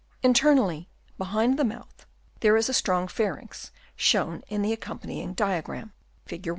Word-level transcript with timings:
Internally, 0.23 0.89
behind 1.19 1.59
the 1.59 1.63
mouth, 1.63 2.07
there 2.39 2.57
is 2.57 2.67
a 2.67 2.73
strong 2.73 3.07
pharynx, 3.07 3.69
shown 3.95 4.41
in 4.47 4.63
the 4.63 4.69
ac 4.71 4.77
companying 4.77 5.35
diagram 5.35 5.93
(Fig. 6.25 6.49